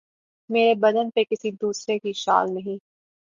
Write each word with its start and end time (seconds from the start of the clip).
مرے 0.49 0.73
بدن 0.75 1.09
پہ 1.09 1.23
کسی 1.29 1.51
دوسرے 1.53 1.97
کی 1.99 2.13
شال 2.15 2.53
نہیں 2.53 2.77